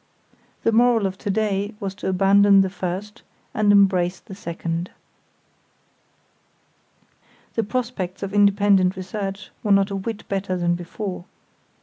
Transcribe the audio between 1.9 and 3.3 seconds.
to abandon the first